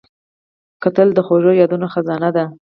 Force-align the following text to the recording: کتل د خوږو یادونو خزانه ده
کتل 0.83 1.07
د 1.13 1.19
خوږو 1.25 1.51
یادونو 1.61 1.87
خزانه 1.93 2.29
ده 2.35 2.45